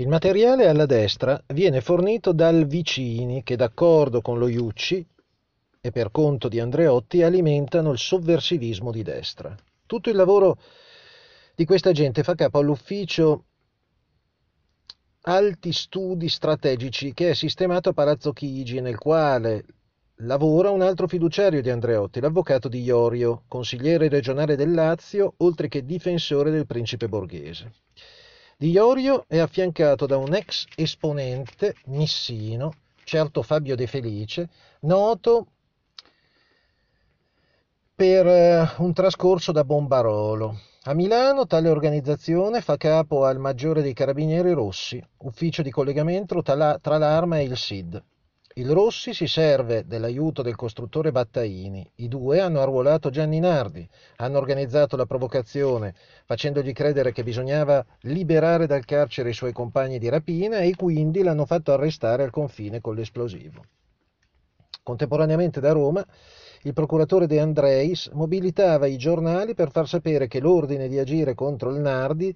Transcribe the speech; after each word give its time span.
Il 0.00 0.06
materiale 0.06 0.68
alla 0.68 0.86
destra 0.86 1.42
viene 1.48 1.80
fornito 1.80 2.30
dal 2.30 2.66
Vicini 2.66 3.42
che 3.42 3.56
d'accordo 3.56 4.20
con 4.20 4.38
lo 4.38 4.46
Iucci 4.46 5.04
e 5.80 5.90
per 5.90 6.12
conto 6.12 6.46
di 6.46 6.60
Andreotti 6.60 7.24
alimentano 7.24 7.90
il 7.90 7.98
sovversivismo 7.98 8.92
di 8.92 9.02
destra. 9.02 9.56
Tutto 9.86 10.08
il 10.08 10.14
lavoro 10.14 10.56
di 11.56 11.64
questa 11.64 11.90
gente 11.90 12.22
fa 12.22 12.36
capo 12.36 12.60
all'ufficio 12.60 13.46
Alti 15.22 15.72
Studi 15.72 16.28
Strategici 16.28 17.12
che 17.12 17.30
è 17.30 17.34
sistemato 17.34 17.88
a 17.88 17.92
Palazzo 17.92 18.32
Chigi 18.32 18.80
nel 18.80 18.98
quale 18.98 19.64
lavora 20.18 20.70
un 20.70 20.82
altro 20.82 21.08
fiduciario 21.08 21.60
di 21.60 21.70
Andreotti, 21.70 22.20
l'avvocato 22.20 22.68
di 22.68 22.82
Iorio, 22.82 23.42
consigliere 23.48 24.08
regionale 24.08 24.54
del 24.54 24.74
Lazio, 24.74 25.34
oltre 25.38 25.66
che 25.66 25.84
difensore 25.84 26.52
del 26.52 26.66
principe 26.66 27.08
borghese. 27.08 27.72
Di 28.60 28.70
Iorio 28.70 29.24
è 29.28 29.38
affiancato 29.38 30.04
da 30.04 30.16
un 30.16 30.34
ex 30.34 30.66
esponente 30.74 31.76
missino, 31.84 32.72
certo 33.04 33.42
Fabio 33.42 33.76
De 33.76 33.86
Felice, 33.86 34.48
noto 34.80 35.46
per 37.94 38.26
eh, 38.26 38.68
un 38.78 38.92
trascorso 38.92 39.52
da 39.52 39.62
bombarolo. 39.62 40.58
A 40.86 40.92
Milano 40.92 41.46
tale 41.46 41.68
organizzazione 41.68 42.60
fa 42.60 42.76
capo 42.76 43.24
al 43.26 43.38
maggiore 43.38 43.80
dei 43.80 43.94
carabinieri 43.94 44.50
Rossi, 44.50 45.00
ufficio 45.18 45.62
di 45.62 45.70
collegamento 45.70 46.42
tra 46.42 46.76
l'arma 46.98 47.38
e 47.38 47.44
il 47.44 47.56
SID. 47.56 48.02
Il 48.58 48.72
Rossi 48.72 49.14
si 49.14 49.28
serve 49.28 49.86
dell'aiuto 49.86 50.42
del 50.42 50.56
costruttore 50.56 51.12
Battaini. 51.12 51.88
I 51.98 52.08
due 52.08 52.40
hanno 52.40 52.60
arruolato 52.60 53.08
Gianni 53.08 53.38
Nardi, 53.38 53.88
hanno 54.16 54.38
organizzato 54.38 54.96
la 54.96 55.06
provocazione 55.06 55.94
facendogli 56.24 56.72
credere 56.72 57.12
che 57.12 57.22
bisognava 57.22 57.86
liberare 58.00 58.66
dal 58.66 58.84
carcere 58.84 59.30
i 59.30 59.32
suoi 59.32 59.52
compagni 59.52 60.00
di 60.00 60.08
rapina 60.08 60.58
e 60.58 60.74
quindi 60.74 61.22
l'hanno 61.22 61.46
fatto 61.46 61.72
arrestare 61.72 62.24
al 62.24 62.32
confine 62.32 62.80
con 62.80 62.96
l'esplosivo. 62.96 63.62
Contemporaneamente 64.82 65.60
da 65.60 65.70
Roma 65.70 66.04
il 66.62 66.72
procuratore 66.72 67.28
De 67.28 67.38
Andreis 67.38 68.08
mobilitava 68.08 68.86
i 68.86 68.96
giornali 68.96 69.54
per 69.54 69.70
far 69.70 69.86
sapere 69.86 70.26
che 70.26 70.40
l'ordine 70.40 70.88
di 70.88 70.98
agire 70.98 71.36
contro 71.36 71.70
il 71.70 71.78
Nardi 71.78 72.34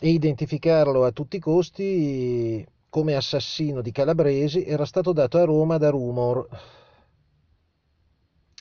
e 0.00 0.08
identificarlo 0.08 1.04
a 1.04 1.12
tutti 1.12 1.36
i 1.36 1.40
costi 1.40 2.66
come 2.92 3.14
assassino 3.14 3.80
di 3.80 3.90
Calabresi 3.90 4.66
era 4.66 4.84
stato 4.84 5.14
dato 5.14 5.38
a 5.38 5.44
Roma 5.44 5.78
da 5.78 5.88
Rumor. 5.88 6.46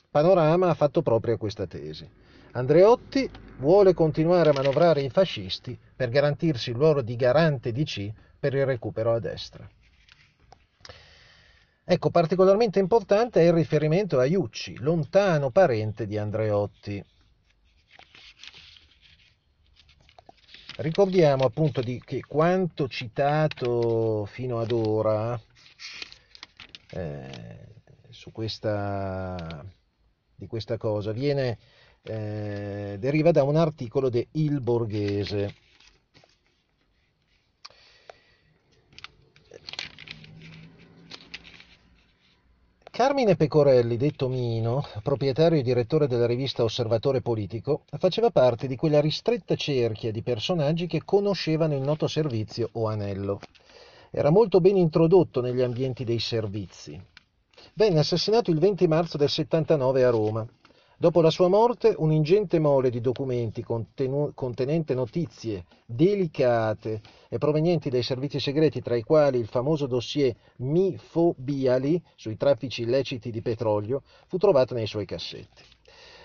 Panorama 0.09 0.69
ha 0.69 0.73
fatto 0.73 1.01
proprio 1.01 1.35
questa 1.35 1.67
tesi. 1.67 2.09
Andreotti 2.53 3.29
vuole 3.57 3.93
continuare 3.93 4.51
a 4.51 4.53
manovrare 4.53 5.01
i 5.01 5.09
fascisti 5.09 5.77
per 5.93 6.07
garantirsi 6.07 6.69
il 6.69 6.77
ruolo 6.77 7.01
di 7.01 7.17
garante 7.17 7.73
DC 7.73 8.09
per 8.39 8.53
il 8.53 8.65
recupero 8.65 9.11
a 9.11 9.19
destra. 9.19 9.69
Ecco, 11.83 12.09
particolarmente 12.09 12.79
importante 12.79 13.41
è 13.41 13.47
il 13.47 13.53
riferimento 13.53 14.17
a 14.17 14.23
Iucci, 14.23 14.77
lontano 14.77 15.49
parente 15.49 16.07
di 16.07 16.17
Andreotti. 16.17 17.03
Ricordiamo 20.81 21.45
appunto 21.45 21.79
di 21.81 22.01
che 22.03 22.21
quanto 22.27 22.87
citato 22.87 24.25
fino 24.25 24.59
ad 24.59 24.71
ora 24.71 25.39
eh, 26.89 27.67
su 28.09 28.31
questa, 28.31 29.63
di 30.33 30.47
questa 30.47 30.77
cosa 30.77 31.11
viene, 31.11 31.59
eh, 32.01 32.95
deriva 32.97 33.29
da 33.29 33.43
un 33.43 33.57
articolo 33.57 34.09
di 34.09 34.27
Il 34.31 34.59
Borghese. 34.59 35.53
Carmine 43.21 43.37
Pecorelli, 43.37 43.97
detto 43.97 44.27
Mino, 44.27 44.83
proprietario 45.03 45.59
e 45.59 45.61
direttore 45.61 46.07
della 46.07 46.25
rivista 46.25 46.63
Osservatore 46.63 47.21
Politico, 47.21 47.83
faceva 47.99 48.31
parte 48.31 48.65
di 48.65 48.75
quella 48.75 48.99
ristretta 48.99 49.53
cerchia 49.53 50.11
di 50.11 50.23
personaggi 50.23 50.87
che 50.87 51.03
conoscevano 51.05 51.75
il 51.75 51.83
noto 51.83 52.07
servizio 52.07 52.69
o 52.71 52.87
anello. 52.87 53.39
Era 54.09 54.31
molto 54.31 54.59
ben 54.59 54.75
introdotto 54.75 55.39
negli 55.39 55.61
ambienti 55.61 56.03
dei 56.03 56.17
servizi. 56.17 56.99
Venne 57.75 57.99
assassinato 57.99 58.49
il 58.49 58.57
20 58.57 58.87
marzo 58.87 59.17
del 59.17 59.29
79 59.29 60.03
a 60.03 60.09
Roma. 60.09 60.47
Dopo 61.01 61.21
la 61.21 61.31
sua 61.31 61.47
morte, 61.47 61.95
un 61.97 62.11
ingente 62.11 62.59
mole 62.59 62.91
di 62.91 63.01
documenti 63.01 63.63
contenu- 63.63 64.35
contenente 64.35 64.93
notizie 64.93 65.65
delicate 65.83 67.01
e 67.27 67.39
provenienti 67.39 67.89
dai 67.89 68.03
servizi 68.03 68.39
segreti, 68.39 68.83
tra 68.83 68.95
i 68.95 69.01
quali 69.01 69.39
il 69.39 69.47
famoso 69.47 69.87
dossier 69.87 70.31
Mifobiali 70.57 71.99
sui 72.15 72.37
traffici 72.37 72.83
illeciti 72.83 73.31
di 73.31 73.41
petrolio, 73.41 74.03
fu 74.27 74.37
trovato 74.37 74.75
nei 74.75 74.85
suoi 74.85 75.05
cassetti. 75.07 75.63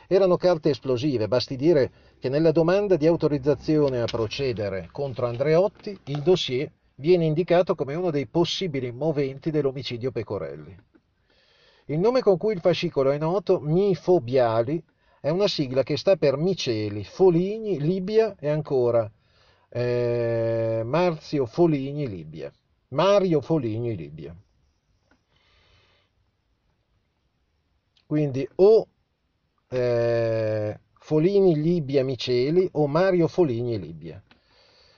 Erano 0.09 0.37
carte 0.37 0.69
esplosive, 0.69 1.27
basti 1.27 1.57
dire 1.57 1.91
che 2.19 2.29
nella 2.29 2.53
domanda 2.53 2.97
di 2.97 3.07
autorizzazione 3.07 4.03
a 4.03 4.05
procedere 4.05 4.91
contro 4.93 5.25
Andreotti 5.25 5.99
il 6.05 6.21
dossier 6.21 6.71
viene 6.97 7.25
indicato 7.25 7.75
come 7.75 7.95
uno 7.95 8.11
dei 8.11 8.27
possibili 8.27 8.93
moventi 8.93 9.51
dell'omicidio 9.51 10.11
Pecorelli. 10.11 10.77
Il 11.87 11.99
nome 12.01 12.21
con 12.21 12.37
cui 12.37 12.53
il 12.53 12.61
fascicolo 12.61 13.11
è 13.11 13.19
noto, 13.19 13.61
Mifobiali, 13.61 14.83
è 15.21 15.31
una 15.31 15.47
sigla 15.47 15.83
che 15.83 15.97
sta 15.97 16.17
per 16.17 16.37
Miceli, 16.37 17.05
Foligni, 17.05 17.81
Libia 17.81 18.35
e 18.39 18.49
ancora 18.49 19.11
eh, 19.69 20.83
Marzio 20.85 21.47
Foligni, 21.47 22.09
Libia. 22.09 22.53
Mario 22.89 23.41
Foligni, 23.41 23.95
Libia. 23.95 24.35
Quindi 28.07 28.49
o 28.57 28.87
eh, 29.69 30.81
Folini, 30.99 31.61
Libia, 31.61 32.05
Miceli 32.05 32.69
o 32.73 32.87
Mario 32.87 33.29
Foligni, 33.29 33.79
Libia. 33.79 34.23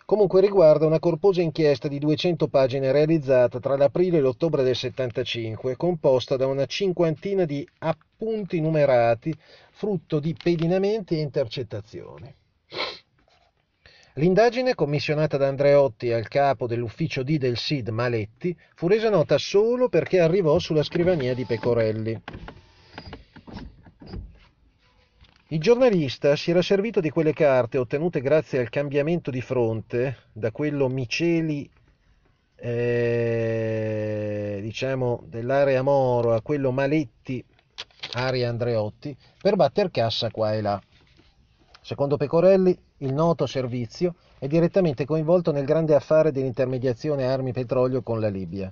Comunque 0.08 0.40
riguarda 0.40 0.86
una 0.86 1.00
corposa 1.00 1.42
inchiesta 1.42 1.86
di 1.86 1.98
200 1.98 2.48
pagine 2.48 2.92
realizzata 2.92 3.60
tra 3.60 3.76
l'aprile 3.76 4.16
e 4.16 4.20
l'ottobre 4.22 4.62
del 4.62 4.74
75, 4.74 5.76
composta 5.76 6.34
da 6.36 6.46
una 6.46 6.64
cinquantina 6.64 7.44
di 7.44 7.68
appunti 7.80 8.58
numerati, 8.58 9.36
frutto 9.70 10.18
di 10.18 10.34
pedinamenti 10.42 11.16
e 11.16 11.20
intercettazioni. 11.20 12.34
L'indagine, 14.14 14.74
commissionata 14.74 15.36
da 15.36 15.48
Andreotti 15.48 16.10
al 16.10 16.26
capo 16.26 16.66
dell'ufficio 16.66 17.22
D 17.22 17.36
del 17.36 17.58
SID 17.58 17.90
Maletti, 17.90 18.56
fu 18.76 18.88
resa 18.88 19.10
nota 19.10 19.36
solo 19.36 19.90
perché 19.90 20.20
arrivò 20.20 20.58
sulla 20.58 20.84
scrivania 20.84 21.34
di 21.34 21.44
Pecorelli. 21.44 22.22
Il 25.50 25.60
giornalista 25.60 26.36
si 26.36 26.50
era 26.50 26.60
servito 26.60 27.00
di 27.00 27.08
quelle 27.08 27.32
carte 27.32 27.78
ottenute 27.78 28.20
grazie 28.20 28.58
al 28.58 28.68
cambiamento 28.68 29.30
di 29.30 29.40
fronte 29.40 30.24
da 30.30 30.52
quello 30.52 30.88
Miceli 30.88 31.66
eh, 32.54 34.58
diciamo 34.60 35.22
dell'area 35.24 35.80
Moro 35.80 36.34
a 36.34 36.42
quello 36.42 36.70
Maletti 36.70 37.42
area 38.12 38.50
Andreotti 38.50 39.16
per 39.40 39.56
batter 39.56 39.90
cassa 39.90 40.30
qua 40.30 40.52
e 40.52 40.60
là. 40.60 40.78
Secondo 41.80 42.18
Pecorelli, 42.18 42.78
il 42.98 43.14
noto 43.14 43.46
servizio 43.46 44.16
è 44.38 44.46
direttamente 44.48 45.06
coinvolto 45.06 45.50
nel 45.50 45.64
grande 45.64 45.94
affare 45.94 46.30
dell'intermediazione 46.30 47.26
armi-petrolio 47.26 48.02
con 48.02 48.20
la 48.20 48.28
Libia 48.28 48.70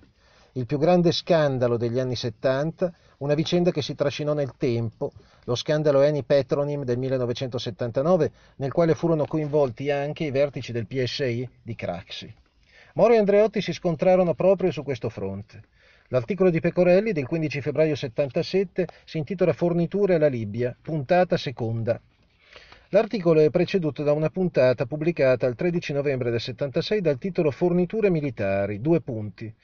il 0.56 0.64
più 0.64 0.78
grande 0.78 1.12
scandalo 1.12 1.76
degli 1.76 1.98
anni 1.98 2.16
70, 2.16 2.90
una 3.18 3.34
vicenda 3.34 3.70
che 3.70 3.82
si 3.82 3.94
trascinò 3.94 4.32
nel 4.32 4.54
tempo, 4.56 5.12
lo 5.44 5.54
scandalo 5.54 6.00
Eni 6.00 6.24
Petronim 6.24 6.82
del 6.82 6.96
1979, 6.96 8.32
nel 8.56 8.72
quale 8.72 8.94
furono 8.94 9.26
coinvolti 9.26 9.90
anche 9.90 10.24
i 10.24 10.30
vertici 10.30 10.72
del 10.72 10.86
PSI 10.86 11.46
di 11.62 11.74
Craxi. 11.74 12.34
Moro 12.94 13.12
e 13.12 13.18
Andreotti 13.18 13.60
si 13.60 13.74
scontrarono 13.74 14.32
proprio 14.32 14.70
su 14.70 14.82
questo 14.82 15.10
fronte. 15.10 15.62
L'articolo 16.08 16.48
di 16.48 16.60
Pecorelli 16.60 17.12
del 17.12 17.26
15 17.26 17.60
febbraio 17.60 17.94
77 17.94 18.86
si 19.04 19.18
intitola 19.18 19.52
Forniture 19.52 20.14
alla 20.14 20.28
Libia, 20.28 20.74
puntata 20.80 21.36
seconda. 21.36 22.00
L'articolo 22.90 23.40
è 23.40 23.50
preceduto 23.50 24.02
da 24.02 24.12
una 24.12 24.30
puntata 24.30 24.86
pubblicata 24.86 25.46
il 25.46 25.54
13 25.54 25.92
novembre 25.92 26.30
del 26.30 26.40
76 26.40 27.02
dal 27.02 27.18
titolo 27.18 27.50
Forniture 27.50 28.08
militari, 28.08 28.80
due 28.80 29.02
punti 29.02 29.54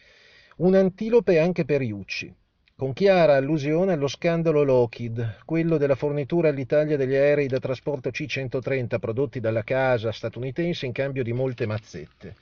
un 0.58 0.74
antilope 0.74 1.38
anche 1.38 1.64
per 1.64 1.82
Iucci, 1.82 2.34
con 2.76 2.92
chiara 2.92 3.36
allusione 3.36 3.92
allo 3.92 4.08
scandalo 4.08 4.62
Lockheed, 4.62 5.38
quello 5.44 5.78
della 5.78 5.94
fornitura 5.94 6.48
all'Italia 6.48 6.96
degli 6.96 7.14
aerei 7.14 7.46
da 7.46 7.58
trasporto 7.58 8.10
C-130 8.10 8.98
prodotti 8.98 9.40
dalla 9.40 9.62
casa 9.62 10.12
statunitense 10.12 10.86
in 10.86 10.92
cambio 10.92 11.22
di 11.22 11.32
molte 11.32 11.66
mazzette. 11.66 12.36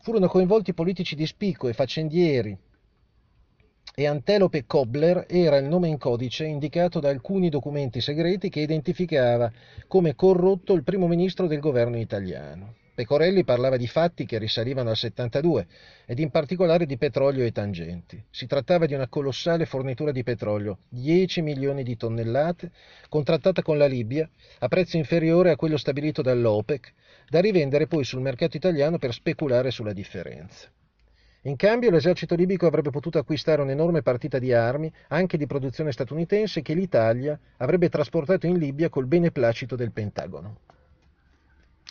Furono 0.00 0.28
coinvolti 0.28 0.74
politici 0.74 1.14
di 1.14 1.26
spicco 1.26 1.68
e 1.68 1.72
faccendieri, 1.72 2.56
e 3.96 4.06
Antelope 4.06 4.66
Kobler 4.66 5.24
era 5.28 5.56
il 5.56 5.66
nome 5.66 5.88
in 5.88 5.98
codice 5.98 6.44
indicato 6.44 6.98
da 6.98 7.10
alcuni 7.10 7.48
documenti 7.48 8.00
segreti 8.00 8.48
che 8.48 8.60
identificava 8.60 9.50
come 9.86 10.14
corrotto 10.14 10.72
il 10.74 10.82
primo 10.82 11.06
ministro 11.06 11.46
del 11.46 11.60
governo 11.60 11.96
italiano. 11.98 12.74
Pecorelli 12.94 13.42
parlava 13.42 13.76
di 13.76 13.88
fatti 13.88 14.24
che 14.24 14.38
risalivano 14.38 14.90
al 14.90 14.96
72 14.96 15.66
ed 16.06 16.20
in 16.20 16.30
particolare 16.30 16.86
di 16.86 16.96
petrolio 16.96 17.44
e 17.44 17.50
tangenti. 17.50 18.22
Si 18.30 18.46
trattava 18.46 18.86
di 18.86 18.94
una 18.94 19.08
colossale 19.08 19.66
fornitura 19.66 20.12
di 20.12 20.22
petrolio, 20.22 20.78
10 20.90 21.42
milioni 21.42 21.82
di 21.82 21.96
tonnellate, 21.96 22.70
contrattata 23.08 23.62
con 23.62 23.78
la 23.78 23.86
Libia 23.86 24.30
a 24.60 24.68
prezzo 24.68 24.96
inferiore 24.96 25.50
a 25.50 25.56
quello 25.56 25.76
stabilito 25.76 26.22
dall'OPEC, 26.22 26.92
da 27.28 27.40
rivendere 27.40 27.88
poi 27.88 28.04
sul 28.04 28.20
mercato 28.20 28.56
italiano 28.56 28.98
per 28.98 29.12
speculare 29.12 29.72
sulla 29.72 29.92
differenza. 29.92 30.70
In 31.46 31.56
cambio 31.56 31.90
l'esercito 31.90 32.36
libico 32.36 32.66
avrebbe 32.66 32.90
potuto 32.90 33.18
acquistare 33.18 33.60
un'enorme 33.60 34.02
partita 34.02 34.38
di 34.38 34.52
armi, 34.52 34.90
anche 35.08 35.36
di 35.36 35.46
produzione 35.46 35.90
statunitense, 35.90 36.62
che 36.62 36.74
l'Italia 36.74 37.36
avrebbe 37.56 37.88
trasportato 37.88 38.46
in 38.46 38.56
Libia 38.56 38.88
col 38.88 39.06
beneplacito 39.06 39.74
del 39.74 39.90
Pentagono. 39.90 40.60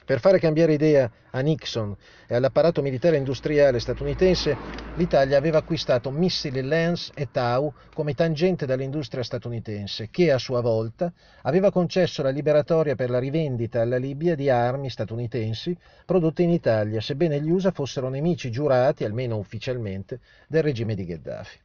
Per 0.06 0.20
fare 0.20 0.38
cambiare 0.38 0.74
idea 0.74 1.10
a 1.32 1.40
Nixon 1.40 1.96
e 2.28 2.36
all'apparato 2.36 2.82
militare 2.82 3.16
industriale 3.16 3.80
statunitense, 3.80 4.58
l'Italia 4.98 5.38
aveva 5.38 5.60
acquistato 5.60 6.12
missili 6.12 6.62
Lance 6.62 7.14
e 7.16 7.30
Tau 7.32 7.74
come 7.94 8.14
tangente 8.14 8.66
dall'industria 8.66 9.24
statunitense, 9.24 10.10
che 10.12 10.34
a 10.34 10.38
sua 10.38 10.60
volta 10.60 11.14
aveva 11.44 11.72
concesso 11.72 12.22
la 12.22 12.32
liberatoria 12.32 12.96
per 12.96 13.10
la 13.10 13.18
rivendita 13.18 13.80
alla 13.80 13.96
Libia 13.96 14.36
di 14.36 14.50
armi 14.50 14.90
statunitensi 14.90 15.76
prodotte 16.06 16.44
in 16.44 16.50
Italia, 16.50 17.00
sebbene 17.00 17.40
gli 17.40 17.50
USA 17.50 17.72
fossero 17.72 18.10
nemici 18.10 18.52
giurati, 18.52 19.06
almeno 19.06 19.38
ufficialmente, 19.38 20.20
del 20.50 20.64
regime 20.64 20.96
di 20.96 21.06
Gheddafi. 21.06 21.60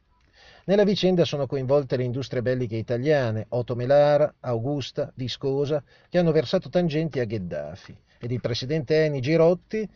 Nella 0.63 0.85
vicenda 0.85 1.25
sono 1.25 1.45
coinvolte 1.45 1.97
le 1.97 2.03
industrie 2.03 2.41
belliche 2.41 2.77
italiane, 2.77 3.47
Otto 3.49 3.75
Melara, 3.75 4.35
Augusta, 4.39 5.11
Viscosa, 5.15 5.83
che 6.07 6.17
hanno 6.17 6.31
versato 6.31 6.69
tangenti 6.69 7.19
a 7.19 7.25
Gheddafi 7.25 8.07
ed 8.19 8.31
il 8.31 8.41
presidente 8.41 9.05
Eni 9.05 9.21
Girotti, 9.21 9.89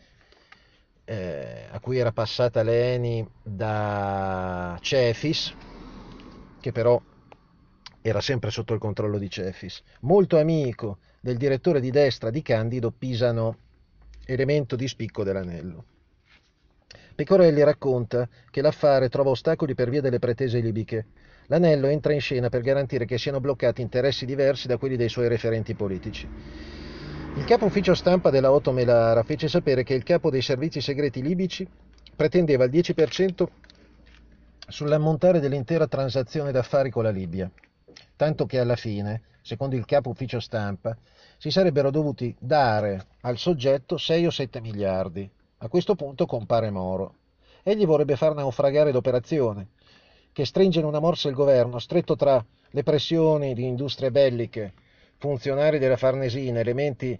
eh, 1.04 1.66
a 1.70 1.78
cui 1.80 1.98
era 1.98 2.12
passata 2.12 2.62
l'Eni 2.62 3.26
da 3.42 4.76
Cefis, 4.80 5.54
che 6.60 6.72
però 6.72 7.00
era 8.00 8.20
sempre 8.20 8.50
sotto 8.50 8.72
il 8.74 8.80
controllo 8.80 9.18
di 9.18 9.30
Cefis, 9.30 9.82
molto 10.00 10.38
amico 10.38 10.98
del 11.20 11.36
direttore 11.36 11.80
di 11.80 11.90
destra 11.90 12.30
di 12.30 12.42
Candido 12.42 12.90
Pisano, 12.90 13.58
elemento 14.26 14.76
di 14.76 14.88
spicco 14.88 15.24
dell'anello. 15.24 15.84
Pecorelli 17.14 17.62
racconta 17.62 18.28
che 18.50 18.60
l'affare 18.60 19.08
trova 19.08 19.30
ostacoli 19.30 19.74
per 19.74 19.88
via 19.88 20.00
delle 20.00 20.18
pretese 20.18 20.58
libiche. 20.58 21.06
L'anello 21.46 21.86
entra 21.86 22.12
in 22.12 22.20
scena 22.20 22.48
per 22.48 22.62
garantire 22.62 23.04
che 23.04 23.18
siano 23.18 23.40
bloccati 23.40 23.82
interessi 23.82 24.26
diversi 24.26 24.66
da 24.66 24.78
quelli 24.78 24.96
dei 24.96 25.08
suoi 25.08 25.28
referenti 25.28 25.74
politici. 25.76 26.28
Il 27.36 27.44
capo 27.46 27.64
ufficio 27.64 27.94
stampa 27.94 28.30
della 28.30 28.52
Otto 28.52 28.70
Melara 28.70 29.24
fece 29.24 29.48
sapere 29.48 29.82
che 29.82 29.94
il 29.94 30.04
capo 30.04 30.30
dei 30.30 30.40
servizi 30.40 30.80
segreti 30.80 31.20
libici 31.20 31.68
pretendeva 32.14 32.62
il 32.62 32.70
10% 32.70 33.46
sull'ammontare 34.68 35.40
dell'intera 35.40 35.88
transazione 35.88 36.52
d'affari 36.52 36.90
con 36.90 37.02
la 37.02 37.10
Libia, 37.10 37.50
tanto 38.14 38.46
che 38.46 38.60
alla 38.60 38.76
fine, 38.76 39.22
secondo 39.42 39.74
il 39.74 39.84
capo 39.84 40.10
ufficio 40.10 40.38
stampa, 40.38 40.96
si 41.36 41.50
sarebbero 41.50 41.90
dovuti 41.90 42.34
dare 42.38 43.04
al 43.22 43.36
soggetto 43.36 43.96
6 43.96 44.26
o 44.26 44.30
7 44.30 44.60
miliardi. 44.60 45.28
A 45.58 45.68
questo 45.68 45.96
punto 45.96 46.26
compare 46.26 46.70
Moro. 46.70 47.14
Egli 47.64 47.84
vorrebbe 47.84 48.14
far 48.14 48.34
naufragare 48.34 48.92
l'operazione, 48.92 49.70
che 50.32 50.44
stringe 50.44 50.78
in 50.78 50.84
una 50.84 51.00
morsa 51.00 51.28
il 51.28 51.34
governo, 51.34 51.80
stretto 51.80 52.14
tra 52.14 52.42
le 52.70 52.82
pressioni 52.84 53.54
di 53.54 53.66
industrie 53.66 54.12
belliche 54.12 54.72
funzionari 55.18 55.78
della 55.78 55.96
Farnesina, 55.96 56.60
elementi 56.60 57.18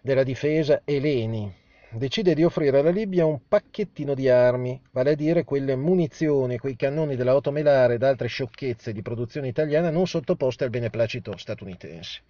della 0.00 0.22
difesa 0.22 0.82
e 0.84 1.00
Leni, 1.00 1.52
decide 1.90 2.34
di 2.34 2.44
offrire 2.44 2.78
alla 2.78 2.90
Libia 2.90 3.24
un 3.24 3.40
pacchettino 3.46 4.14
di 4.14 4.28
armi, 4.28 4.80
vale 4.90 5.12
a 5.12 5.14
dire 5.14 5.44
quelle 5.44 5.76
munizioni, 5.76 6.58
quei 6.58 6.76
cannoni 6.76 7.16
della 7.16 7.40
Melare 7.50 7.94
ed 7.94 8.02
altre 8.02 8.28
sciocchezze 8.28 8.92
di 8.92 9.02
produzione 9.02 9.48
italiana 9.48 9.90
non 9.90 10.06
sottoposte 10.06 10.64
al 10.64 10.70
beneplacito 10.70 11.36
statunitense. 11.36 12.22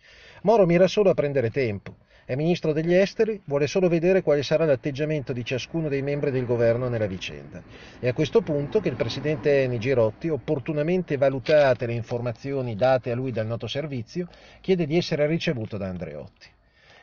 Moro 0.42 0.66
mira 0.66 0.86
solo 0.86 1.10
a 1.10 1.14
prendere 1.14 1.50
tempo. 1.50 1.96
È 2.26 2.34
ministro 2.36 2.72
degli 2.72 2.94
esteri, 2.94 3.38
vuole 3.44 3.66
solo 3.66 3.86
vedere 3.86 4.22
quale 4.22 4.42
sarà 4.42 4.64
l'atteggiamento 4.64 5.34
di 5.34 5.44
ciascuno 5.44 5.90
dei 5.90 6.00
membri 6.00 6.30
del 6.30 6.46
governo 6.46 6.88
nella 6.88 7.04
vicenda. 7.04 7.62
È 7.98 8.08
a 8.08 8.14
questo 8.14 8.40
punto 8.40 8.80
che 8.80 8.88
il 8.88 8.96
presidente 8.96 9.62
Eni 9.62 9.78
Girotti, 9.78 10.30
opportunamente 10.30 11.18
valutate 11.18 11.84
le 11.84 11.92
informazioni 11.92 12.76
date 12.76 13.10
a 13.10 13.14
lui 13.14 13.30
dal 13.30 13.46
noto 13.46 13.66
servizio, 13.66 14.26
chiede 14.62 14.86
di 14.86 14.96
essere 14.96 15.26
ricevuto 15.26 15.76
da 15.76 15.88
Andreotti. 15.88 16.48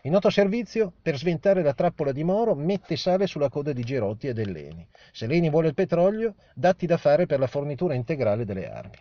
Il 0.01 0.09
noto 0.09 0.31
servizio, 0.31 0.91
per 1.00 1.15
sventare 1.15 1.62
la 1.62 1.75
trappola 1.75 2.12
di 2.12 2.24
Moro, 2.24 2.56
mette 2.56 2.95
sale 2.95 3.27
sulla 3.27 3.50
coda 3.50 3.74
di 3.74 3.83
Girotti 3.83 4.25
e 4.25 4.33
dell'Eni. 4.33 4.88
Se 5.12 5.27
l'Eni 5.27 5.51
vuole 5.51 5.67
il 5.67 5.75
petrolio, 5.75 6.33
datti 6.56 6.88
da 6.88 6.97
fare 6.97 7.27
per 7.27 7.38
la 7.38 7.45
fornitura 7.45 7.94
integrale 7.94 8.44
delle 8.44 8.67
armi. 8.67 8.97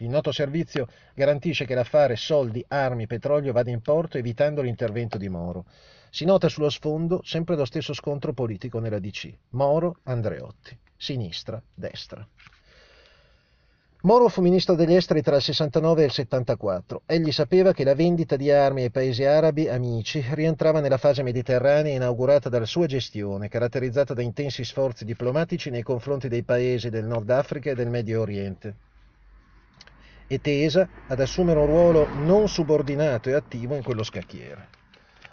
Il 0.00 0.08
noto 0.08 0.30
servizio 0.30 0.86
garantisce 1.12 1.64
che 1.64 1.74
l'affare 1.74 2.14
soldi, 2.14 2.64
armi, 2.68 3.08
petrolio 3.08 3.52
vada 3.52 3.70
in 3.70 3.80
porto 3.80 4.16
evitando 4.16 4.62
l'intervento 4.62 5.18
di 5.18 5.28
Moro. 5.28 5.64
Si 6.10 6.24
nota 6.24 6.48
sullo 6.48 6.70
sfondo 6.70 7.20
sempre 7.24 7.56
lo 7.56 7.64
stesso 7.64 7.92
scontro 7.92 8.32
politico 8.32 8.78
nella 8.78 9.00
DC. 9.00 9.32
Moro, 9.50 9.96
Andreotti. 10.04 10.78
Sinistra, 10.96 11.60
destra. 11.74 12.26
Moro 14.02 14.28
fu 14.28 14.40
ministro 14.40 14.76
degli 14.76 14.94
esteri 14.94 15.22
tra 15.22 15.34
il 15.34 15.42
69 15.42 16.02
e 16.02 16.04
il 16.04 16.12
74. 16.12 17.02
Egli 17.04 17.32
sapeva 17.32 17.72
che 17.72 17.82
la 17.82 17.96
vendita 17.96 18.36
di 18.36 18.48
armi 18.52 18.82
ai 18.82 18.92
paesi 18.92 19.24
arabi 19.24 19.68
amici 19.68 20.24
rientrava 20.30 20.78
nella 20.78 20.98
fase 20.98 21.24
mediterranea 21.24 21.96
inaugurata 21.96 22.48
dalla 22.48 22.64
sua 22.64 22.86
gestione, 22.86 23.48
caratterizzata 23.48 24.14
da 24.14 24.22
intensi 24.22 24.62
sforzi 24.62 25.04
diplomatici 25.04 25.70
nei 25.70 25.82
confronti 25.82 26.28
dei 26.28 26.44
paesi 26.44 26.88
del 26.88 27.06
Nord 27.06 27.28
Africa 27.30 27.70
e 27.70 27.74
del 27.74 27.90
Medio 27.90 28.20
Oriente, 28.20 28.76
e 30.28 30.40
tesa 30.40 30.88
ad 31.06 31.18
assumere 31.18 31.58
un 31.58 31.66
ruolo 31.66 32.06
non 32.12 32.48
subordinato 32.48 33.30
e 33.30 33.34
attivo 33.34 33.74
in 33.74 33.82
quello 33.82 34.04
scacchiere. 34.04 34.68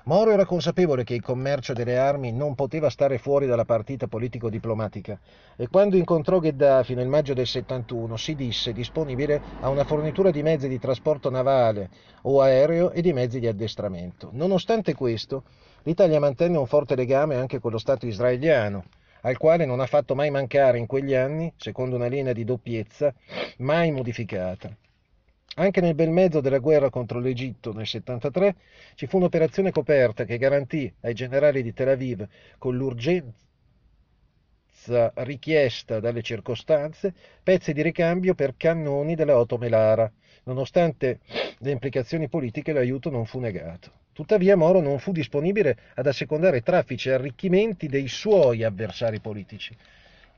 Moro 0.08 0.30
era 0.30 0.46
consapevole 0.46 1.04
che 1.04 1.16
il 1.16 1.24
commercio 1.24 1.74
delle 1.74 1.98
armi 1.98 2.32
non 2.32 2.54
poteva 2.54 2.92
stare 2.92 3.18
fuori 3.18 3.48
dalla 3.48 3.66
partita 3.66 4.06
politico-diplomatica 4.06 5.20
e 5.56 5.68
quando 5.68 5.98
incontrò 5.98 6.38
Gheddafi 6.38 6.94
nel 6.94 7.08
maggio 7.08 7.34
del 7.34 7.48
71 7.48 8.16
si 8.16 8.36
disse 8.36 8.72
disponibile 8.72 9.42
a 9.62 9.70
una 9.70 9.84
fornitura 9.84 10.30
di 10.30 10.44
mezzi 10.44 10.68
di 10.68 10.78
trasporto 10.78 11.32
navale 11.32 11.90
o 12.22 12.42
aereo 12.42 12.92
e 12.92 13.02
di 13.02 13.14
mezzi 13.14 13.40
di 13.40 13.48
addestramento. 13.48 14.30
Nonostante 14.32 14.94
questo, 14.94 15.46
l'Italia 15.82 16.20
mantenne 16.20 16.60
un 16.60 16.68
forte 16.68 16.96
legame 16.96 17.34
anche 17.34 17.58
con 17.60 17.72
lo 17.72 17.80
Stato 17.80 18.06
israeliano, 18.06 18.84
al 19.22 19.38
quale 19.38 19.66
non 19.66 19.80
ha 19.80 19.88
fatto 19.88 20.14
mai 20.14 20.30
mancare 20.30 20.78
in 20.78 20.86
quegli 20.86 21.16
anni, 21.16 21.52
secondo 21.58 21.96
una 21.96 22.06
linea 22.06 22.32
di 22.32 22.44
doppiezza, 22.44 23.12
mai 23.58 23.90
modificata. 23.90 24.70
Anche 25.58 25.80
nel 25.80 25.96
bel 25.96 26.10
mezzo 26.10 26.42
della 26.42 26.58
guerra 26.58 26.90
contro 26.90 27.20
l'Egitto 27.20 27.72
nel 27.72 27.88
73 27.88 28.56
ci 28.96 29.08
fu 29.08 29.16
un'operazione 29.16 29.72
coperta 29.72 30.26
che 30.26 30.38
garantì 30.38 30.94
ai 31.02 31.14
generali 31.14 31.64
di 31.64 31.72
Tel 31.72 31.88
Aviv, 31.88 32.28
con 32.58 32.76
l'urgenza 32.76 33.34
richiesta 35.16 36.02
dalle 36.02 36.22
circostanze, 36.24 37.14
pezzi 37.42 37.72
di 37.72 37.82
ricambio 37.82 38.36
per 38.36 38.56
cannoni 38.58 39.16
della 39.16 39.38
Otto 39.38 39.58
Melara. 39.58 40.12
Nonostante 40.44 41.20
le 41.60 41.72
implicazioni 41.72 42.28
politiche, 42.28 42.74
l'aiuto 42.74 43.10
non 43.10 43.26
fu 43.26 43.40
negato. 43.40 43.92
Tuttavia 44.12 44.58
Moro 44.58 44.82
non 44.82 45.00
fu 45.00 45.14
disponibile 45.14 45.78
ad 45.96 46.06
assecondare 46.06 46.64
traffici 46.64 47.08
e 47.08 47.14
arricchimenti 47.14 47.88
dei 47.88 48.10
suoi 48.10 48.66
avversari 48.66 49.22
politici, 49.22 49.74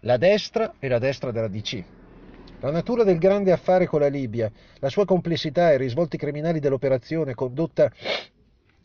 la 0.02 0.18
destra 0.18 0.76
e 0.78 0.88
la 0.88 1.00
destra 1.00 1.32
della 1.32 1.48
DC. 1.48 2.07
La 2.60 2.72
natura 2.72 3.04
del 3.04 3.20
grande 3.20 3.52
affare 3.52 3.86
con 3.86 4.00
la 4.00 4.08
Libia, 4.08 4.52
la 4.80 4.90
sua 4.90 5.06
complessità 5.06 5.70
e 5.70 5.76
i 5.76 5.78
risvolti 5.78 6.18
criminali 6.18 6.60
dell'operazione 6.60 7.36
condotta 7.36 7.92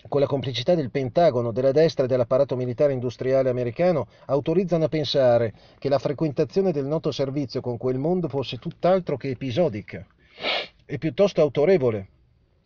con 0.09 0.21
la 0.21 0.26
complicità 0.26 0.75
del 0.75 0.91
Pentagono, 0.91 1.52
della 1.52 1.73
destra 1.73 2.05
e 2.05 2.07
dell'apparato 2.07 2.55
militare 2.55 2.93
industriale 2.93 3.49
americano, 3.49 4.09
autorizzano 4.26 4.85
a 4.85 4.88
pensare 4.88 5.55
che 5.79 5.88
la 5.88 5.99
frequentazione 5.99 6.71
del 6.71 6.85
noto 6.85 7.11
servizio 7.12 7.62
con 7.62 7.79
quel 7.79 7.97
mondo 7.97 8.29
fosse 8.29 8.59
tutt'altro 8.59 9.17
che 9.17 9.31
episodica 9.31 10.07
e 10.85 10.99
piuttosto 10.99 11.41
autorevole. 11.41 12.09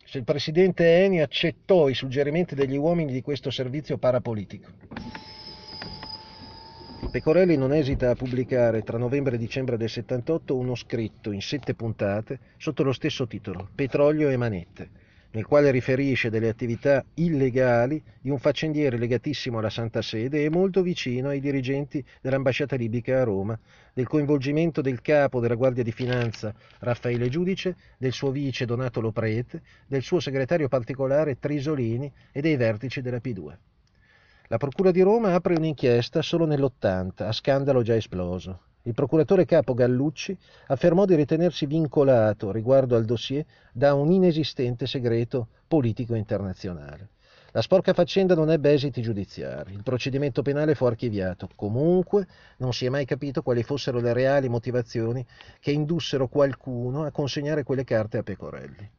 Se 0.03 0.17
il 0.17 0.25
presidente 0.25 1.03
Eni 1.05 1.21
accettò 1.21 1.87
i 1.87 1.93
suggerimenti 1.93 2.53
degli 2.53 2.75
uomini 2.75 3.13
di 3.13 3.21
questo 3.21 3.49
servizio 3.49 3.97
parapolitico. 3.97 4.69
Pecorelli 7.17 7.57
non 7.57 7.73
esita 7.73 8.11
a 8.11 8.15
pubblicare 8.15 8.83
tra 8.83 8.99
novembre 8.99 9.37
e 9.37 9.39
dicembre 9.39 9.75
del 9.75 9.89
78 9.89 10.55
uno 10.55 10.75
scritto 10.75 11.31
in 11.31 11.41
sette 11.41 11.73
puntate 11.73 12.37
sotto 12.57 12.83
lo 12.83 12.93
stesso 12.93 13.25
titolo, 13.25 13.67
Petrolio 13.73 14.29
e 14.29 14.37
manette, 14.37 14.89
nel 15.31 15.47
quale 15.47 15.71
riferisce 15.71 16.29
delle 16.29 16.47
attività 16.47 17.03
illegali 17.15 18.03
di 18.21 18.29
un 18.29 18.37
faccendiere 18.37 18.99
legatissimo 18.99 19.57
alla 19.57 19.71
Santa 19.71 20.03
Sede 20.03 20.43
e 20.43 20.51
molto 20.51 20.83
vicino 20.83 21.29
ai 21.29 21.39
dirigenti 21.39 22.05
dell'ambasciata 22.21 22.75
libica 22.75 23.19
a 23.19 23.23
Roma, 23.23 23.59
del 23.95 24.05
coinvolgimento 24.05 24.81
del 24.81 25.01
capo 25.01 25.39
della 25.39 25.55
Guardia 25.55 25.81
di 25.81 25.91
Finanza 25.91 26.53
Raffaele 26.81 27.29
Giudice, 27.29 27.75
del 27.97 28.13
suo 28.13 28.29
vice 28.29 28.65
Donato 28.65 29.01
Loprete, 29.01 29.63
del 29.87 30.03
suo 30.03 30.19
segretario 30.19 30.67
particolare 30.67 31.39
Trisolini 31.39 32.13
e 32.31 32.41
dei 32.41 32.57
vertici 32.57 33.01
della 33.01 33.17
P2. 33.17 33.55
La 34.49 34.55
Procura 34.55 34.91
di 34.91 35.01
Roma 35.01 35.33
apre 35.33 35.55
un'inchiesta 35.55 36.21
solo 36.21 36.45
nell'80, 36.45 37.23
a 37.23 37.33
scandalo 37.33 37.81
già 37.81 37.95
esploso. 37.95 38.61
Il 38.83 38.93
procuratore 38.93 39.43
capo 39.43 39.73
Gallucci 39.73 40.37
affermò 40.67 41.03
di 41.03 41.15
ritenersi 41.15 41.65
vincolato 41.65 42.49
riguardo 42.53 42.95
al 42.95 43.03
dossier 43.03 43.43
da 43.73 43.93
un 43.93 44.09
inesistente 44.09 44.87
segreto 44.87 45.49
politico 45.67 46.15
internazionale. 46.15 47.09
La 47.51 47.61
sporca 47.61 47.91
faccenda 47.91 48.35
non 48.35 48.49
ebbe 48.49 48.71
esiti 48.71 49.01
giudiziari, 49.01 49.73
il 49.73 49.83
procedimento 49.83 50.41
penale 50.41 50.75
fu 50.75 50.85
archiviato, 50.85 51.49
comunque 51.53 52.25
non 52.59 52.71
si 52.71 52.85
è 52.85 52.89
mai 52.89 53.03
capito 53.03 53.41
quali 53.41 53.63
fossero 53.63 53.99
le 53.99 54.13
reali 54.13 54.47
motivazioni 54.47 55.25
che 55.59 55.71
indussero 55.71 56.29
qualcuno 56.29 57.03
a 57.03 57.11
consegnare 57.11 57.63
quelle 57.63 57.83
carte 57.83 58.19
a 58.19 58.23
Pecorelli. 58.23 58.91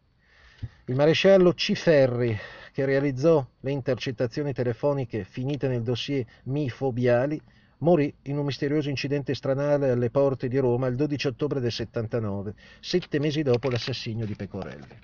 Il 0.89 0.95
maresciallo 0.95 1.53
Ciferri, 1.53 2.35
che 2.73 2.87
realizzò 2.87 3.47
le 3.61 3.73
intercettazioni 3.73 4.55
telefoniche 4.55 5.23
finite 5.23 5.69
nel 5.69 5.83
dossier 5.83 6.25
Mifobiali, 6.45 7.39
morì 7.81 8.11
in 8.23 8.39
un 8.39 8.47
misterioso 8.47 8.89
incidente 8.89 9.35
stradale 9.35 9.91
alle 9.91 10.09
porte 10.09 10.49
di 10.49 10.57
Roma 10.57 10.87
il 10.87 10.97
12 10.97 11.27
ottobre 11.27 11.61
del 11.61 11.73
79, 11.73 12.55
sette 12.81 13.19
mesi 13.19 13.43
dopo 13.43 13.69
l'assassinio 13.69 14.25
di 14.25 14.35
Pecorelli. 14.35 14.99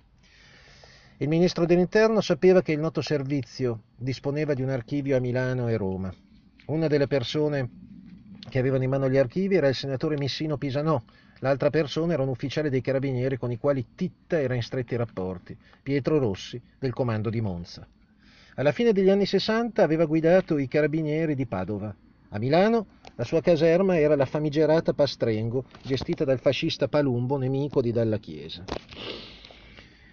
Il 1.18 1.28
ministro 1.28 1.66
dell'Interno 1.66 2.22
sapeva 2.22 2.62
che 2.62 2.72
il 2.72 2.80
noto 2.80 3.02
servizio 3.02 3.82
disponeva 3.94 4.54
di 4.54 4.62
un 4.62 4.70
archivio 4.70 5.18
a 5.18 5.20
Milano 5.20 5.68
e 5.68 5.76
Roma. 5.76 6.10
Una 6.68 6.86
delle 6.86 7.08
persone 7.08 7.68
che 8.48 8.58
avevano 8.58 8.84
in 8.84 8.88
mano 8.88 9.10
gli 9.10 9.18
archivi 9.18 9.56
era 9.56 9.68
il 9.68 9.74
senatore 9.74 10.16
Missino 10.16 10.56
Pisanò, 10.56 11.02
l'altra 11.44 11.68
persona 11.68 12.14
era 12.14 12.22
un 12.22 12.30
ufficiale 12.30 12.70
dei 12.70 12.80
carabinieri 12.80 13.36
con 13.36 13.50
i 13.50 13.58
quali 13.58 13.88
Titta 13.94 14.40
era 14.40 14.54
in 14.54 14.62
stretti 14.62 14.96
rapporti, 14.96 15.54
Pietro 15.82 16.18
Rossi, 16.18 16.58
del 16.78 16.94
comando 16.94 17.28
di 17.28 17.42
Monza. 17.42 17.86
Alla 18.54 18.72
fine 18.72 18.94
degli 18.94 19.10
anni 19.10 19.26
60 19.26 19.82
aveva 19.82 20.06
guidato 20.06 20.56
i 20.56 20.66
carabinieri 20.66 21.34
di 21.34 21.44
Padova. 21.44 21.94
A 22.30 22.38
Milano 22.38 22.86
la 23.16 23.24
sua 23.24 23.42
caserma 23.42 23.98
era 23.98 24.16
la 24.16 24.24
famigerata 24.24 24.94
Pastrengo, 24.94 25.66
gestita 25.82 26.24
dal 26.24 26.40
fascista 26.40 26.88
Palumbo, 26.88 27.36
nemico 27.36 27.82
di 27.82 27.92
Dalla 27.92 28.18
Chiesa. 28.18 28.64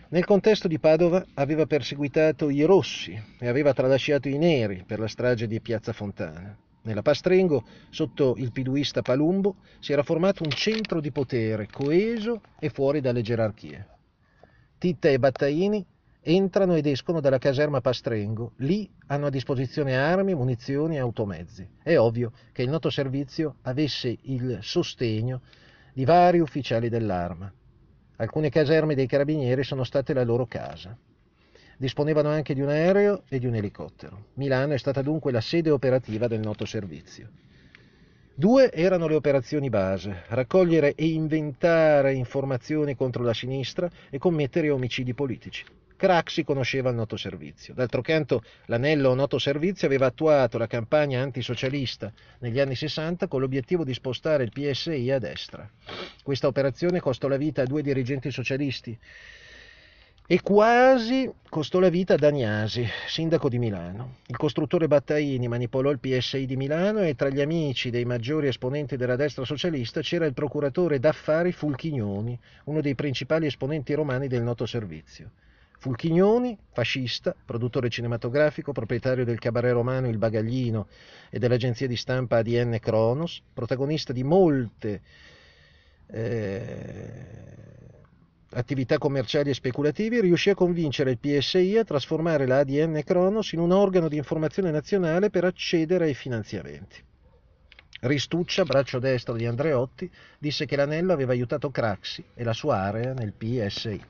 Nel 0.09 0.25
contesto 0.25 0.67
di 0.67 0.79
Padova 0.79 1.25
aveva 1.35 1.65
perseguitato 1.65 2.49
i 2.49 2.63
rossi 2.63 3.17
e 3.39 3.47
aveva 3.47 3.71
tralasciato 3.71 4.27
i 4.27 4.37
neri 4.37 4.83
per 4.85 4.99
la 4.99 5.07
strage 5.07 5.47
di 5.47 5.61
Piazza 5.61 5.93
Fontana. 5.93 6.57
Nella 6.83 7.03
Pastrengo, 7.03 7.63
sotto 7.89 8.35
il 8.37 8.51
piduista 8.51 9.01
Palumbo, 9.01 9.57
si 9.79 9.91
era 9.93 10.01
formato 10.01 10.43
un 10.43 10.49
centro 10.49 10.99
di 10.99 11.11
potere 11.11 11.67
coeso 11.71 12.41
e 12.59 12.69
fuori 12.69 13.01
dalle 13.01 13.21
gerarchie. 13.21 13.87
Titta 14.79 15.09
e 15.09 15.19
Battaini 15.19 15.85
entrano 16.21 16.75
ed 16.75 16.87
escono 16.87 17.19
dalla 17.19 17.37
caserma 17.37 17.81
Pastrengo, 17.81 18.53
lì 18.57 18.89
hanno 19.07 19.27
a 19.27 19.29
disposizione 19.29 19.95
armi, 19.95 20.33
munizioni 20.33 20.95
e 20.95 20.99
automezzi. 20.99 21.67
È 21.83 21.97
ovvio 21.97 22.31
che 22.51 22.63
il 22.63 22.69
noto 22.69 22.89
servizio 22.89 23.57
avesse 23.61 24.17
il 24.23 24.57
sostegno 24.61 25.41
di 25.93 26.03
vari 26.03 26.39
ufficiali 26.39 26.89
dell'arma. 26.89 27.51
Alcune 28.17 28.49
caserme 28.49 28.95
dei 28.95 29.07
carabinieri 29.07 29.63
sono 29.63 29.83
state 29.83 30.13
la 30.13 30.23
loro 30.23 30.45
casa. 30.47 30.97
Disponevano 31.81 32.29
anche 32.29 32.53
di 32.53 32.61
un 32.61 32.69
aereo 32.69 33.23
e 33.27 33.39
di 33.39 33.47
un 33.47 33.55
elicottero. 33.55 34.25
Milano 34.35 34.73
è 34.73 34.77
stata 34.77 35.01
dunque 35.01 35.31
la 35.31 35.41
sede 35.41 35.71
operativa 35.71 36.27
del 36.27 36.39
noto 36.39 36.63
servizio. 36.63 37.27
Due 38.35 38.71
erano 38.71 39.07
le 39.07 39.15
operazioni 39.15 39.67
base, 39.69 40.25
raccogliere 40.27 40.93
e 40.93 41.07
inventare 41.07 42.13
informazioni 42.13 42.95
contro 42.95 43.23
la 43.23 43.33
sinistra 43.33 43.89
e 44.11 44.19
commettere 44.19 44.69
omicidi 44.69 45.15
politici. 45.15 45.63
Craxi 45.95 46.43
conosceva 46.43 46.91
il 46.91 46.95
noto 46.97 47.17
servizio. 47.17 47.73
D'altro 47.73 48.03
canto, 48.03 48.43
l'anello 48.65 49.15
noto 49.15 49.39
servizio 49.39 49.87
aveva 49.87 50.05
attuato 50.05 50.59
la 50.59 50.67
campagna 50.67 51.23
antisocialista 51.23 52.13
negli 52.41 52.59
anni 52.59 52.75
60 52.75 53.27
con 53.27 53.39
l'obiettivo 53.39 53.83
di 53.83 53.95
spostare 53.95 54.43
il 54.43 54.51
PSI 54.51 55.09
a 55.09 55.17
destra. 55.17 55.67
Questa 56.21 56.45
operazione 56.45 56.99
costò 56.99 57.27
la 57.27 57.37
vita 57.37 57.63
a 57.63 57.65
due 57.65 57.81
dirigenti 57.81 58.29
socialisti 58.29 58.95
e 60.31 60.41
quasi 60.41 61.29
costò 61.49 61.79
la 61.79 61.89
vita 61.89 62.13
ad 62.13 62.23
Agnasi, 62.23 62.87
sindaco 63.05 63.49
di 63.49 63.59
Milano. 63.59 64.19
Il 64.27 64.37
costruttore 64.37 64.87
Battaini 64.87 65.49
manipolò 65.49 65.91
il 65.91 65.99
PSI 65.99 66.45
di 66.45 66.55
Milano 66.55 67.01
e 67.01 67.15
tra 67.15 67.27
gli 67.27 67.41
amici 67.41 67.89
dei 67.89 68.05
maggiori 68.05 68.47
esponenti 68.47 68.95
della 68.95 69.17
destra 69.17 69.43
socialista 69.43 69.99
c'era 69.99 70.25
il 70.25 70.33
procuratore 70.33 70.99
d'affari 70.99 71.51
Fulchignoni, 71.51 72.39
uno 72.63 72.79
dei 72.79 72.95
principali 72.95 73.47
esponenti 73.47 73.93
romani 73.93 74.29
del 74.29 74.41
noto 74.41 74.65
servizio. 74.65 75.31
Fulchignoni, 75.79 76.57
fascista, 76.71 77.35
produttore 77.43 77.89
cinematografico, 77.89 78.71
proprietario 78.71 79.25
del 79.25 79.37
cabaret 79.37 79.73
romano 79.73 80.07
Il 80.07 80.17
Bagaglino 80.17 80.87
e 81.29 81.39
dell'agenzia 81.39 81.87
di 81.87 81.97
stampa 81.97 82.37
ADN 82.37 82.77
Kronos, 82.79 83.41
protagonista 83.53 84.13
di 84.13 84.23
molte 84.23 85.01
eh, 86.07 87.59
attività 88.53 88.97
commerciali 88.97 89.49
e 89.49 89.53
speculative, 89.53 90.21
riuscì 90.21 90.49
a 90.49 90.55
convincere 90.55 91.11
il 91.11 91.19
PSI 91.19 91.77
a 91.77 91.83
trasformare 91.83 92.45
la 92.45 92.59
ADN 92.59 93.01
Kronos 93.03 93.51
in 93.53 93.59
un 93.59 93.71
organo 93.71 94.07
di 94.07 94.17
informazione 94.17 94.71
nazionale 94.71 95.29
per 95.29 95.45
accedere 95.45 96.05
ai 96.05 96.13
finanziamenti. 96.13 97.03
Ristuccia, 98.01 98.63
braccio 98.63 98.97
destro 98.97 99.35
di 99.35 99.45
Andreotti, 99.45 100.09
disse 100.39 100.65
che 100.65 100.75
l'anello 100.75 101.13
aveva 101.13 101.33
aiutato 101.33 101.69
Craxi 101.69 102.23
e 102.33 102.43
la 102.43 102.53
sua 102.53 102.77
area 102.77 103.13
nel 103.13 103.33
PSI. 103.33 104.01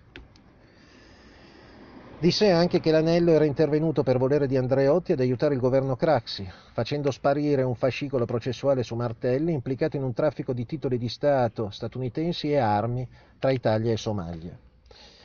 Disse 2.21 2.51
anche 2.51 2.79
che 2.79 2.91
l'anello 2.91 3.31
era 3.31 3.45
intervenuto 3.45 4.03
per 4.03 4.19
volere 4.19 4.45
di 4.45 4.55
Andreotti 4.55 5.13
ad 5.13 5.21
aiutare 5.21 5.55
il 5.55 5.59
governo 5.59 5.95
Craxi, 5.95 6.47
facendo 6.71 7.09
sparire 7.09 7.63
un 7.63 7.73
fascicolo 7.73 8.25
processuale 8.25 8.83
su 8.83 8.93
Martelli 8.93 9.53
implicato 9.53 9.97
in 9.97 10.03
un 10.03 10.13
traffico 10.13 10.53
di 10.53 10.67
titoli 10.67 10.99
di 10.99 11.09
Stato 11.09 11.71
statunitensi 11.71 12.51
e 12.51 12.57
armi 12.57 13.07
tra 13.39 13.49
Italia 13.49 13.91
e 13.91 13.97
Somalia. 13.97 14.55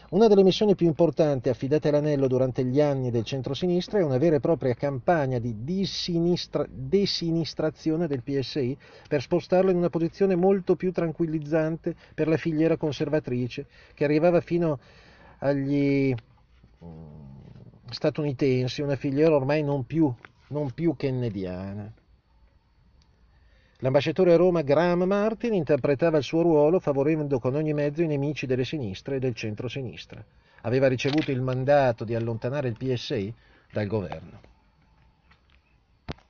Una 0.08 0.26
delle 0.26 0.42
missioni 0.42 0.74
più 0.74 0.86
importanti 0.86 1.50
affidate 1.50 1.88
all'anello 1.88 2.28
durante 2.28 2.64
gli 2.64 2.80
anni 2.80 3.10
del 3.10 3.24
centro-sinistra 3.24 3.98
è 3.98 4.02
una 4.02 4.16
vera 4.16 4.36
e 4.36 4.40
propria 4.40 4.72
campagna 4.72 5.38
di 5.38 5.54
desinistrazione 5.64 8.06
del 8.06 8.22
PSI 8.22 8.74
per 9.06 9.20
spostarlo 9.20 9.70
in 9.70 9.76
una 9.76 9.90
posizione 9.90 10.34
molto 10.34 10.76
più 10.76 10.92
tranquillizzante 10.92 11.94
per 12.14 12.26
la 12.26 12.38
filiera 12.38 12.78
conservatrice 12.78 13.66
che 13.92 14.04
arrivava 14.04 14.40
fino 14.40 14.78
agli 15.40 16.14
statunitensi, 17.90 18.82
una 18.82 18.96
filiera 18.96 19.34
ormai 19.34 19.62
non 19.62 19.84
più, 19.84 20.12
non 20.48 20.72
più 20.72 20.94
kennediana. 20.96 21.92
L'ambasciatore 23.80 24.32
a 24.32 24.36
Roma 24.36 24.62
Graham 24.62 25.02
Martin 25.02 25.52
interpretava 25.52 26.16
il 26.16 26.24
suo 26.24 26.42
ruolo 26.42 26.80
favorendo 26.80 27.38
con 27.38 27.54
ogni 27.54 27.74
mezzo 27.74 28.02
i 28.02 28.06
nemici 28.06 28.46
delle 28.46 28.64
sinistre 28.64 29.16
e 29.16 29.18
del 29.18 29.34
centro-sinistra. 29.34 30.24
Aveva 30.62 30.88
ricevuto 30.88 31.30
il 31.30 31.42
mandato 31.42 32.04
di 32.04 32.14
allontanare 32.14 32.68
il 32.68 32.76
PSI 32.76 33.32
dal 33.70 33.86
governo. 33.86 34.40